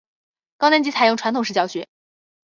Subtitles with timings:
[0.57, 1.87] 高年级采用传统式教学。